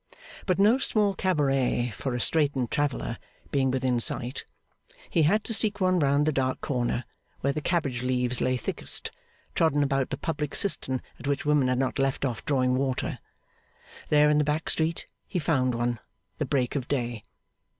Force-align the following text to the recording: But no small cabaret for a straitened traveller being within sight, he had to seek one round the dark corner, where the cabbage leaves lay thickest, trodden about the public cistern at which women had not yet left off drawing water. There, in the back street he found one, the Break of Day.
But 0.47 0.57
no 0.57 0.79
small 0.79 1.13
cabaret 1.13 1.91
for 1.91 2.15
a 2.15 2.19
straitened 2.19 2.71
traveller 2.71 3.19
being 3.51 3.69
within 3.69 3.99
sight, 3.99 4.45
he 5.11 5.21
had 5.21 5.43
to 5.43 5.53
seek 5.53 5.79
one 5.79 5.99
round 5.99 6.25
the 6.25 6.31
dark 6.31 6.59
corner, 6.59 7.03
where 7.41 7.53
the 7.53 7.61
cabbage 7.61 8.01
leaves 8.01 8.41
lay 8.41 8.57
thickest, 8.57 9.11
trodden 9.53 9.83
about 9.83 10.09
the 10.09 10.17
public 10.17 10.55
cistern 10.55 11.03
at 11.19 11.27
which 11.27 11.45
women 11.45 11.67
had 11.67 11.77
not 11.77 11.99
yet 11.99 12.03
left 12.03 12.25
off 12.25 12.43
drawing 12.45 12.73
water. 12.73 13.19
There, 14.09 14.27
in 14.31 14.39
the 14.39 14.43
back 14.43 14.71
street 14.71 15.05
he 15.27 15.37
found 15.37 15.75
one, 15.75 15.99
the 16.39 16.45
Break 16.45 16.75
of 16.75 16.87
Day. 16.87 17.23